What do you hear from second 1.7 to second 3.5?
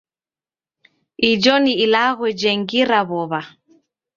ilagho jengira w'ow'a.